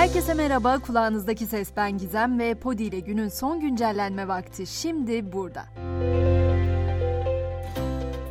Herkese 0.00 0.34
merhaba, 0.34 0.78
kulağınızdaki 0.78 1.46
ses 1.46 1.70
ben 1.76 1.98
Gizem 1.98 2.38
ve 2.38 2.54
Podi 2.54 2.82
ile 2.82 3.00
günün 3.00 3.28
son 3.28 3.60
güncellenme 3.60 4.28
vakti 4.28 4.66
şimdi 4.66 5.32
burada. 5.32 5.64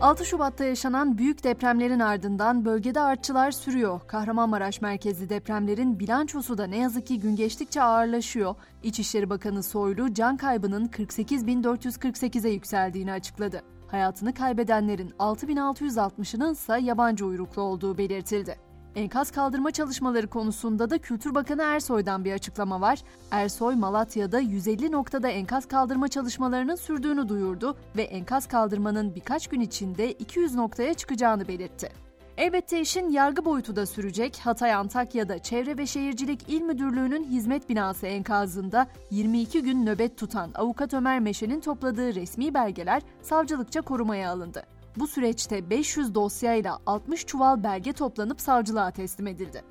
6 0.02 0.26
Şubat'ta 0.26 0.66
yaşanan 0.66 1.18
büyük 1.18 1.44
depremlerin 1.44 2.00
ardından 2.00 2.66
bölgede 2.66 3.02
artçılar 3.02 3.52
sürüyor. 3.52 4.02
Kahramanmaraş 4.08 4.82
merkezli 4.82 5.30
depremlerin 5.30 6.00
bilançosu 6.00 6.58
da 6.58 6.68
ne 6.68 6.78
yazık 6.78 7.08
ki 7.08 7.20
gün 7.20 7.36
geçtikçe 7.36 7.82
ağırlaşıyor. 7.82 8.56
İçişleri 8.84 9.30
Bakanı 9.30 9.64
Soylu 9.64 10.14
can 10.14 10.38
kaybının 10.38 10.88
48.448'e 10.88 12.52
yükseldiğini 12.52 13.12
açıkladı. 13.12 13.62
Hayatını 13.88 14.34
kaybedenlerin 14.34 15.10
6.660'ının 15.10 16.54
ise 16.54 16.80
yabancı 16.82 17.26
uyruklu 17.26 17.62
olduğu 17.62 17.98
belirtildi. 17.98 18.69
Enkaz 18.96 19.32
kaldırma 19.32 19.72
çalışmaları 19.72 20.28
konusunda 20.28 20.90
da 20.90 20.98
Kültür 20.98 21.36
Bakanı 21.36 21.62
Ersoy'dan 21.62 22.26
bir 22.26 22.34
açıklama 22.34 22.82
var. 22.82 23.00
Ersoy, 23.32 23.76
Malatya'da 23.76 24.40
150 24.40 24.92
noktada 24.92 25.28
enkaz 25.28 25.68
kaldırma 25.68 26.08
çalışmalarının 26.08 26.76
sürdüğünü 26.76 27.30
duyurdu 27.30 27.78
ve 27.98 28.02
enkaz 28.02 28.48
kaldırmanın 28.48 29.16
birkaç 29.16 29.48
gün 29.48 29.60
içinde 29.60 30.12
200 30.12 30.56
noktaya 30.56 30.94
çıkacağını 30.94 31.48
belirtti. 31.48 31.90
Elbette 32.38 32.82
işin 32.82 33.10
yargı 33.10 33.46
boyutu 33.46 33.76
da 33.76 33.86
sürecek. 33.86 34.38
Hatay 34.44 34.74
Antakya'da 34.74 35.40
Çevre 35.40 35.78
ve 35.78 35.86
Şehircilik 35.86 36.50
İl 36.50 36.62
Müdürlüğü'nün 36.62 37.24
hizmet 37.24 37.70
binası 37.70 38.08
enkazında 38.08 38.88
22 39.12 39.64
gün 39.64 39.86
nöbet 39.86 40.18
tutan 40.18 40.52
avukat 40.56 40.94
Ömer 40.94 41.20
Meşe'nin 41.20 41.60
topladığı 41.60 42.16
resmi 42.16 42.54
belgeler 42.54 43.02
savcılıkça 43.22 43.82
korumaya 43.82 44.32
alındı. 44.32 44.79
Bu 45.00 45.08
süreçte 45.08 45.70
500 45.70 46.16
dosyayla 46.16 46.80
60 46.86 47.26
çuval 47.26 47.64
belge 47.64 47.94
toplanıp 47.94 48.42
savcılığa 48.42 48.92
teslim 48.92 49.28
edildi. 49.28 49.64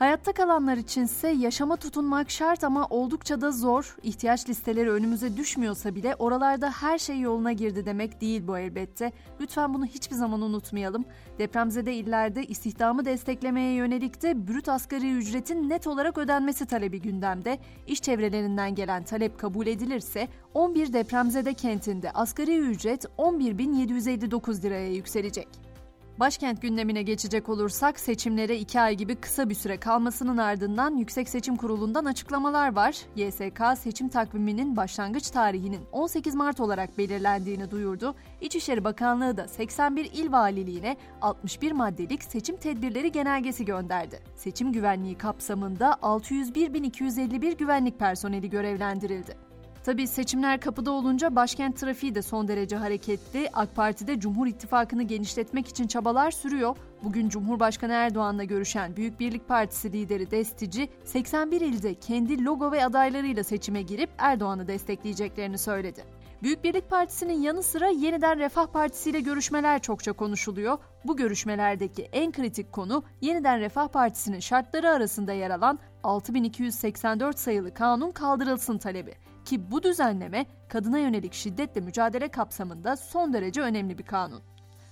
Hayatta 0.00 0.32
kalanlar 0.32 0.76
içinse 0.76 1.28
yaşama 1.28 1.76
tutunmak 1.76 2.30
şart 2.30 2.64
ama 2.64 2.86
oldukça 2.90 3.40
da 3.40 3.50
zor. 3.52 3.96
İhtiyaç 4.02 4.48
listeleri 4.48 4.90
önümüze 4.90 5.36
düşmüyorsa 5.36 5.94
bile 5.94 6.14
oralarda 6.18 6.70
her 6.70 6.98
şey 6.98 7.20
yoluna 7.20 7.52
girdi 7.52 7.86
demek 7.86 8.20
değil 8.20 8.46
bu 8.46 8.58
elbette. 8.58 9.12
Lütfen 9.40 9.74
bunu 9.74 9.86
hiçbir 9.86 10.16
zaman 10.16 10.42
unutmayalım. 10.42 11.04
Depremzede 11.38 11.94
illerde 11.94 12.44
istihdamı 12.44 13.04
desteklemeye 13.04 13.74
yönelik 13.74 14.22
de 14.22 14.48
brüt 14.48 14.68
asgari 14.68 15.12
ücretin 15.12 15.68
net 15.68 15.86
olarak 15.86 16.18
ödenmesi 16.18 16.66
talebi 16.66 17.00
gündemde. 17.00 17.58
İş 17.86 18.02
çevrelerinden 18.02 18.74
gelen 18.74 19.04
talep 19.04 19.38
kabul 19.38 19.66
edilirse 19.66 20.28
11 20.54 20.92
depremzede 20.92 21.54
kentinde 21.54 22.10
asgari 22.10 22.58
ücret 22.58 23.04
11.759 23.04 24.62
liraya 24.62 24.88
yükselecek. 24.88 25.69
Başkent 26.18 26.62
gündemine 26.62 27.02
geçecek 27.02 27.48
olursak 27.48 28.00
seçimlere 28.00 28.58
iki 28.58 28.80
ay 28.80 28.94
gibi 28.94 29.16
kısa 29.16 29.48
bir 29.48 29.54
süre 29.54 29.80
kalmasının 29.80 30.38
ardından 30.38 30.96
Yüksek 30.96 31.28
Seçim 31.28 31.56
Kurulu'ndan 31.56 32.04
açıklamalar 32.04 32.76
var. 32.76 32.96
YSK 33.16 33.78
seçim 33.78 34.08
takviminin 34.08 34.76
başlangıç 34.76 35.30
tarihinin 35.30 35.80
18 35.92 36.34
Mart 36.34 36.60
olarak 36.60 36.98
belirlendiğini 36.98 37.70
duyurdu. 37.70 38.14
İçişleri 38.40 38.84
Bakanlığı 38.84 39.36
da 39.36 39.48
81 39.48 40.04
il 40.04 40.32
valiliğine 40.32 40.96
61 41.20 41.72
maddelik 41.72 42.24
seçim 42.24 42.56
tedbirleri 42.56 43.12
genelgesi 43.12 43.64
gönderdi. 43.64 44.20
Seçim 44.36 44.72
güvenliği 44.72 45.18
kapsamında 45.18 45.98
601.251 46.02 47.56
güvenlik 47.56 47.98
personeli 47.98 48.50
görevlendirildi. 48.50 49.49
Tabii 49.84 50.06
seçimler 50.06 50.60
kapıda 50.60 50.90
olunca 50.90 51.36
başkent 51.36 51.76
trafiği 51.76 52.14
de 52.14 52.22
son 52.22 52.48
derece 52.48 52.76
hareketli. 52.76 53.48
AK 53.52 53.76
Parti'de 53.76 54.20
Cumhur 54.20 54.46
İttifakı'nı 54.46 55.02
genişletmek 55.02 55.68
için 55.68 55.86
çabalar 55.86 56.30
sürüyor. 56.30 56.76
Bugün 57.02 57.28
Cumhurbaşkanı 57.28 57.92
Erdoğan'la 57.92 58.44
görüşen 58.44 58.96
Büyük 58.96 59.20
Birlik 59.20 59.48
Partisi 59.48 59.92
lideri 59.92 60.30
Destici, 60.30 60.88
81 61.04 61.60
ilde 61.60 61.94
kendi 61.94 62.44
logo 62.44 62.72
ve 62.72 62.84
adaylarıyla 62.84 63.44
seçime 63.44 63.82
girip 63.82 64.10
Erdoğan'ı 64.18 64.68
destekleyeceklerini 64.68 65.58
söyledi. 65.58 66.19
Büyük 66.42 66.64
Birlik 66.64 66.90
Partisi'nin 66.90 67.42
yanı 67.42 67.62
sıra 67.62 67.88
yeniden 67.88 68.38
Refah 68.38 68.66
Partisi 68.66 69.10
ile 69.10 69.20
görüşmeler 69.20 69.82
çokça 69.82 70.12
konuşuluyor. 70.12 70.78
Bu 71.04 71.16
görüşmelerdeki 71.16 72.02
en 72.02 72.32
kritik 72.32 72.72
konu 72.72 73.04
yeniden 73.20 73.60
Refah 73.60 73.88
Partisi'nin 73.88 74.40
şartları 74.40 74.90
arasında 74.90 75.32
yer 75.32 75.50
alan 75.50 75.78
6284 76.02 77.38
sayılı 77.38 77.74
kanun 77.74 78.10
kaldırılsın 78.10 78.78
talebi 78.78 79.14
ki 79.44 79.70
bu 79.70 79.82
düzenleme 79.82 80.46
kadına 80.68 80.98
yönelik 80.98 81.34
şiddetle 81.34 81.80
mücadele 81.80 82.28
kapsamında 82.28 82.96
son 82.96 83.32
derece 83.32 83.60
önemli 83.60 83.98
bir 83.98 84.04
kanun. 84.04 84.42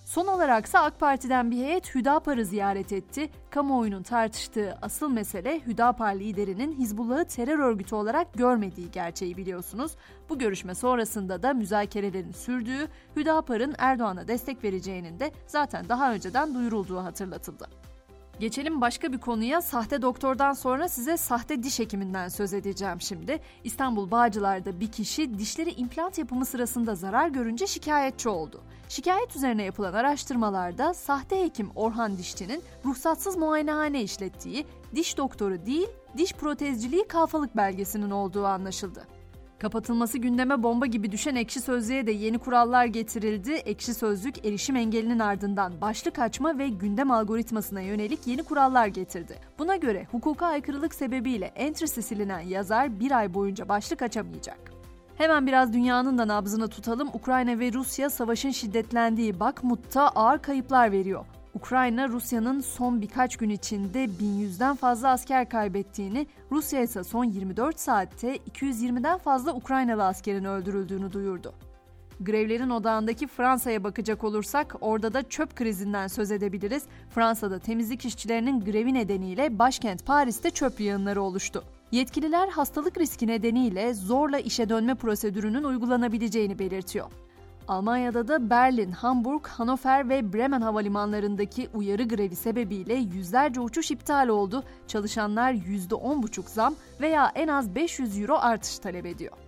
Son 0.09 0.27
olaraksa 0.27 0.81
AK 0.81 1.01
Parti'den 1.01 1.51
bir 1.51 1.57
heyet 1.57 1.95
Hüdapar'ı 1.95 2.45
ziyaret 2.45 2.93
etti. 2.93 3.31
Kamuoyunun 3.51 4.03
tartıştığı 4.03 4.79
asıl 4.83 5.11
mesele 5.11 5.61
Hüdapar 5.67 6.15
liderinin 6.15 6.73
Hizbullah'ı 6.73 7.25
terör 7.25 7.59
örgütü 7.59 7.95
olarak 7.95 8.35
görmediği 8.35 8.91
gerçeği 8.91 9.37
biliyorsunuz. 9.37 9.93
Bu 10.29 10.39
görüşme 10.39 10.75
sonrasında 10.75 11.43
da 11.43 11.55
müzakerelerin 11.55 12.33
sürdüğü, 12.33 12.89
Hüdapar'ın 13.17 13.75
Erdoğan'a 13.79 14.29
destek 14.29 14.65
vereceğinin 14.65 15.21
de 15.21 15.33
zaten 15.47 15.89
daha 15.89 16.13
önceden 16.13 16.55
duyurulduğu 16.55 16.99
hatırlatıldı. 16.99 17.69
Geçelim 18.41 18.81
başka 18.81 19.13
bir 19.13 19.19
konuya. 19.19 19.63
Sahte 19.63 20.03
doktordan 20.03 20.53
sonra 20.53 20.89
size 20.89 21.17
sahte 21.17 21.63
diş 21.63 21.79
hekiminden 21.79 22.29
söz 22.29 22.55
edeceğim 22.55 23.01
şimdi. 23.01 23.41
İstanbul 23.65 24.11
Bağcılar'da 24.11 24.81
bir 24.81 24.93
kişi 24.93 25.39
dişleri 25.39 25.71
implant 25.71 26.19
yapımı 26.19 26.45
sırasında 26.45 26.95
zarar 26.95 27.29
görünce 27.29 27.67
şikayetçi 27.67 28.29
oldu. 28.29 28.61
Şikayet 28.89 29.37
üzerine 29.37 29.63
yapılan 29.63 29.93
araştırmalarda 29.93 30.95
sahte 30.95 31.45
hekim 31.45 31.71
Orhan 31.75 32.19
Dişçi'nin 32.19 32.63
ruhsatsız 32.85 33.37
muayenehane 33.37 34.03
işlettiği, 34.03 34.67
diş 34.95 35.17
doktoru 35.17 35.67
değil, 35.67 35.89
diş 36.17 36.33
protezciliği 36.33 37.09
kalfalık 37.09 37.57
belgesinin 37.57 38.11
olduğu 38.11 38.47
anlaşıldı. 38.47 39.18
Kapatılması 39.59 40.19
gündeme 40.19 40.63
bomba 40.63 40.87
gibi 40.87 41.13
düşen 41.13 41.35
Ekşi 41.35 41.61
Sözlüğe 41.61 42.07
de 42.07 42.11
yeni 42.11 42.39
kurallar 42.39 42.85
getirildi. 42.85 43.53
Ekşi 43.53 43.95
Sözlük 43.95 44.47
erişim 44.47 44.77
engelinin 44.77 45.19
ardından 45.19 45.81
başlık 45.81 46.19
açma 46.19 46.59
ve 46.59 46.69
gündem 46.69 47.11
algoritmasına 47.11 47.81
yönelik 47.81 48.27
yeni 48.27 48.43
kurallar 48.43 48.87
getirdi. 48.87 49.39
Buna 49.59 49.77
göre 49.77 50.07
hukuka 50.11 50.47
aykırılık 50.47 50.95
sebebiyle 50.95 51.47
entry'si 51.47 52.03
silinen 52.03 52.41
yazar 52.41 53.01
bir 53.01 53.19
ay 53.19 53.35
boyunca 53.35 53.69
başlık 53.69 54.03
açamayacak. 54.03 54.59
Hemen 55.17 55.47
biraz 55.47 55.73
dünyanın 55.73 56.19
da 56.19 56.29
nabzını 56.29 56.69
tutalım. 56.69 57.09
Ukrayna 57.09 57.59
ve 57.59 57.73
Rusya 57.73 58.11
savaşın 58.11 58.51
şiddetlendiği 58.51 59.41
Bakmut'ta 59.41 60.09
ağır 60.09 60.39
kayıplar 60.39 60.93
veriyor. 60.93 61.25
Ukrayna, 61.59 62.09
Rusya'nın 62.09 62.61
son 62.61 63.01
birkaç 63.03 63.37
gün 63.37 63.51
içinde 63.51 64.05
1100'den 64.05 64.77
fazla 64.77 65.09
asker 65.09 65.49
kaybettiğini, 65.49 66.27
Rusya 66.53 66.83
ise 66.83 67.05
son 67.05 67.25
24 67.25 67.81
saatte 67.81 68.37
220'den 68.37 69.19
fazla 69.19 69.55
Ukraynalı 69.55 70.05
askerin 70.05 70.45
öldürüldüğünü 70.45 71.13
duyurdu. 71.13 71.55
Grevlerin 72.21 72.71
odağındaki 72.71 73.27
Fransa'ya 73.27 73.85
bakacak 73.85 74.25
olursak 74.25 74.77
orada 74.81 75.15
da 75.15 75.29
çöp 75.29 75.57
krizinden 75.57 76.07
söz 76.07 76.31
edebiliriz. 76.31 76.83
Fransa'da 77.11 77.59
temizlik 77.59 78.05
işçilerinin 78.05 78.61
grevi 78.61 78.95
nedeniyle 78.95 79.59
başkent 79.59 80.07
Paris'te 80.07 80.51
çöp 80.51 80.81
yığınları 80.81 81.23
oluştu. 81.23 81.65
Yetkililer 81.93 82.49
hastalık 82.49 82.99
riski 82.99 83.27
nedeniyle 83.27 83.95
zorla 83.95 84.39
işe 84.39 84.69
dönme 84.69 84.95
prosedürünün 84.95 85.65
uygulanabileceğini 85.65 86.59
belirtiyor. 86.59 87.07
Almanya'da 87.69 88.29
da 88.29 88.51
Berlin, 88.51 88.93
Hamburg, 88.93 89.47
Hannover 89.47 90.09
ve 90.09 90.33
Bremen 90.33 90.61
havalimanlarındaki 90.61 91.69
uyarı 91.75 92.03
grevi 92.03 92.37
sebebiyle 92.37 92.95
yüzlerce 92.95 93.61
uçuş 93.61 93.91
iptal 93.91 94.29
oldu. 94.29 94.65
Çalışanlar 94.87 95.53
%10,5 95.53 96.49
zam 96.49 96.75
veya 97.01 97.33
en 97.35 97.49
az 97.49 97.75
500 97.75 98.21
euro 98.21 98.39
artış 98.39 98.79
talep 98.79 99.07
ediyor. 99.07 99.48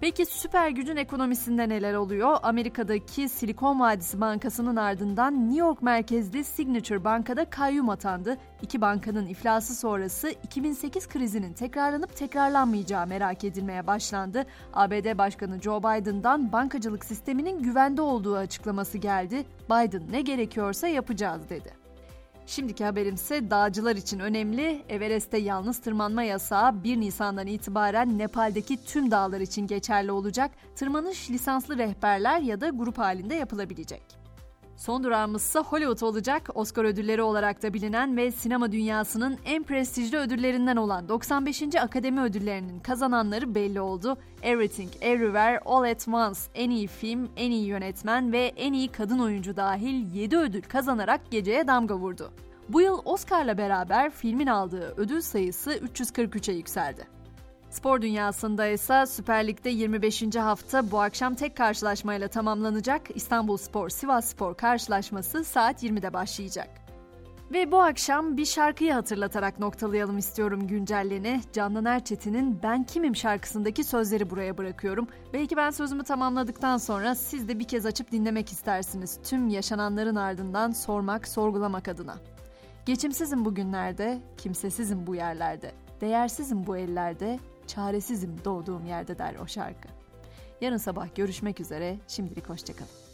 Peki 0.00 0.26
süper 0.26 0.68
gücün 0.70 0.96
ekonomisinde 0.96 1.68
neler 1.68 1.94
oluyor? 1.94 2.36
Amerika'daki 2.42 3.28
Silikon 3.28 3.80
Vadisi 3.80 4.20
Bankası'nın 4.20 4.76
ardından 4.76 5.44
New 5.44 5.58
York 5.58 5.82
merkezli 5.82 6.44
Signature 6.44 7.04
Banka'da 7.04 7.50
kayyum 7.50 7.88
atandı. 7.88 8.36
İki 8.62 8.80
bankanın 8.80 9.26
iflası 9.26 9.74
sonrası 9.74 10.30
2008 10.30 11.08
krizinin 11.08 11.52
tekrarlanıp 11.52 12.16
tekrarlanmayacağı 12.16 13.06
merak 13.06 13.44
edilmeye 13.44 13.86
başlandı. 13.86 14.46
ABD 14.74 15.18
Başkanı 15.18 15.60
Joe 15.62 15.80
Biden'dan 15.80 16.52
bankacılık 16.52 17.04
sisteminin 17.04 17.62
güvende 17.62 18.02
olduğu 18.02 18.36
açıklaması 18.36 18.98
geldi. 18.98 19.46
Biden 19.70 20.02
ne 20.12 20.20
gerekiyorsa 20.20 20.88
yapacağız 20.88 21.50
dedi. 21.50 21.85
Şimdiki 22.46 22.84
haberimse 22.84 23.50
dağcılar 23.50 23.96
için 23.96 24.18
önemli. 24.18 24.82
Everest'te 24.88 25.38
yalnız 25.38 25.78
tırmanma 25.78 26.22
yasağı 26.22 26.84
1 26.84 27.00
Nisan'dan 27.00 27.46
itibaren 27.46 28.18
Nepal'deki 28.18 28.84
tüm 28.84 29.10
dağlar 29.10 29.40
için 29.40 29.66
geçerli 29.66 30.12
olacak. 30.12 30.50
Tırmanış 30.76 31.30
lisanslı 31.30 31.78
rehberler 31.78 32.40
ya 32.40 32.60
da 32.60 32.68
grup 32.68 32.98
halinde 32.98 33.34
yapılabilecek. 33.34 34.25
Son 34.76 35.04
durağımız 35.04 35.42
ise 35.42 35.58
Hollywood 35.58 36.00
olacak. 36.00 36.50
Oscar 36.54 36.84
ödülleri 36.84 37.22
olarak 37.22 37.62
da 37.62 37.74
bilinen 37.74 38.16
ve 38.16 38.32
sinema 38.32 38.72
dünyasının 38.72 39.38
en 39.44 39.62
prestijli 39.62 40.18
ödüllerinden 40.18 40.76
olan 40.76 41.08
95. 41.08 41.62
Akademi 41.80 42.20
Ödülleri'nin 42.20 42.80
kazananları 42.80 43.54
belli 43.54 43.80
oldu. 43.80 44.16
Everything, 44.42 44.90
Everywhere, 45.00 45.58
All 45.66 45.90
at 45.90 46.08
Once 46.08 46.40
en 46.54 46.70
iyi 46.70 46.86
film, 46.86 47.28
en 47.36 47.50
iyi 47.50 47.66
yönetmen 47.66 48.32
ve 48.32 48.52
en 48.56 48.72
iyi 48.72 48.88
kadın 48.88 49.18
oyuncu 49.18 49.56
dahil 49.56 50.14
7 50.14 50.36
ödül 50.36 50.62
kazanarak 50.62 51.30
geceye 51.30 51.66
damga 51.66 51.94
vurdu. 51.94 52.32
Bu 52.68 52.80
yıl 52.80 52.98
Oscar'la 53.04 53.58
beraber 53.58 54.10
filmin 54.10 54.46
aldığı 54.46 54.94
ödül 54.96 55.20
sayısı 55.20 55.72
343'e 55.72 56.54
yükseldi. 56.54 57.15
Spor 57.76 58.02
dünyasında 58.02 58.66
ise 58.66 59.06
Süper 59.06 59.46
Lig'de 59.46 59.70
25. 59.70 60.36
hafta 60.36 60.90
bu 60.90 61.00
akşam 61.00 61.34
tek 61.34 61.56
karşılaşmayla 61.56 62.28
tamamlanacak 62.28 63.02
İstanbul 63.14 63.56
Spor 63.56 63.88
Sivas 63.88 64.24
Spor 64.24 64.54
karşılaşması 64.54 65.44
saat 65.44 65.82
20'de 65.82 66.12
başlayacak. 66.12 66.68
Ve 67.52 67.72
bu 67.72 67.80
akşam 67.80 68.36
bir 68.36 68.44
şarkıyı 68.44 68.92
hatırlatarak 68.92 69.58
noktalayalım 69.58 70.18
istiyorum 70.18 70.66
güncelleni. 70.66 71.40
Candan 71.52 71.84
Erçetin'in 71.84 72.58
Ben 72.62 72.84
Kimim 72.84 73.16
şarkısındaki 73.16 73.84
sözleri 73.84 74.30
buraya 74.30 74.58
bırakıyorum. 74.58 75.08
Belki 75.32 75.56
ben 75.56 75.70
sözümü 75.70 76.04
tamamladıktan 76.04 76.78
sonra 76.78 77.14
siz 77.14 77.48
de 77.48 77.58
bir 77.58 77.68
kez 77.68 77.86
açıp 77.86 78.12
dinlemek 78.12 78.52
istersiniz. 78.52 79.18
Tüm 79.24 79.48
yaşananların 79.48 80.16
ardından 80.16 80.70
sormak, 80.70 81.28
sorgulamak 81.28 81.88
adına. 81.88 82.16
Geçimsizim 82.86 83.44
bugünlerde, 83.44 84.18
kimsesizim 84.36 85.06
bu 85.06 85.14
yerlerde. 85.14 85.72
Değersizim 86.00 86.66
bu 86.66 86.76
ellerde, 86.76 87.38
çaresizim 87.66 88.36
doğduğum 88.44 88.86
yerde 88.86 89.18
der 89.18 89.34
o 89.34 89.46
şarkı. 89.46 89.88
Yarın 90.60 90.76
sabah 90.76 91.14
görüşmek 91.14 91.60
üzere, 91.60 91.96
şimdilik 92.08 92.48
hoşçakalın. 92.48 93.05